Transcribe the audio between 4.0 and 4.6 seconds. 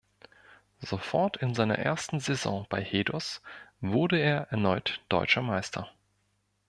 er